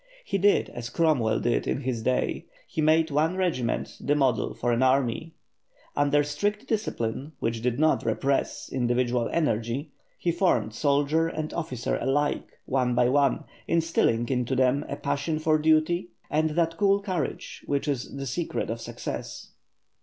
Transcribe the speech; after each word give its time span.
He 0.25 0.39
did 0.39 0.69
as 0.71 0.89
Cromwell 0.89 1.39
did 1.41 1.67
in 1.67 1.81
his 1.81 2.01
day; 2.01 2.45
he 2.67 2.81
made 2.81 3.11
one 3.11 3.35
regiment 3.35 3.97
the 4.01 4.15
model 4.15 4.55
for 4.55 4.71
an 4.71 4.81
army. 4.81 5.35
Under 5.95 6.23
strict 6.23 6.65
discipline, 6.65 7.33
which 7.37 7.61
did 7.61 7.77
not 7.79 8.03
repress 8.03 8.67
individual 8.73 9.29
energy, 9.31 9.91
he 10.17 10.31
formed 10.31 10.73
soldier 10.73 11.27
and 11.27 11.53
officer 11.53 11.99
alike, 12.01 12.49
one 12.65 12.95
by 12.95 13.09
one, 13.09 13.43
instilling 13.67 14.27
into 14.29 14.55
them 14.55 14.83
a 14.89 14.95
passion 14.95 15.37
for 15.37 15.59
duty 15.59 16.09
and 16.31 16.49
that 16.55 16.77
cool 16.77 16.99
courage 16.99 17.61
which 17.67 17.87
is 17.87 18.15
the 18.15 18.25
secret 18.25 18.71
of 18.71 18.81
success. 18.81 19.51